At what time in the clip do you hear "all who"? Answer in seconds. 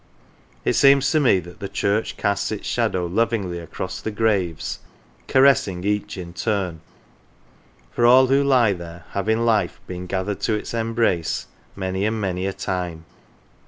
8.07-8.43